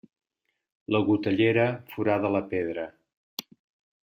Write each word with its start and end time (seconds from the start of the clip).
La 0.95 1.01
gotellera 1.09 1.67
forada 1.93 2.33
la 2.37 2.43
pedra. 2.55 2.89